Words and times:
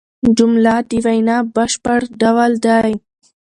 جمله 0.37 0.75
د 0.89 0.91
وینا 1.05 1.37
بشپړ 1.55 1.99
ډول 2.21 2.51
دئ. 2.65 2.91